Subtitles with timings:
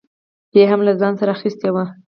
[0.51, 1.85] به یې هم له ځان سره اخیستې وه.